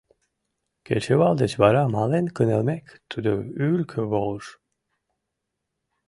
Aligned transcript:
Кечывал 0.85 1.33
деч 1.41 1.53
вара 1.61 1.83
мален 1.95 2.25
кынелмек, 2.35 2.85
тудо 3.11 3.31
ӱлкӧ 3.65 4.01
волыш. 4.11 4.47